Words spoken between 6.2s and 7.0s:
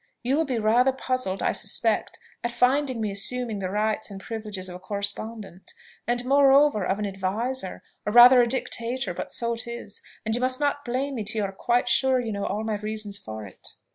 moreover of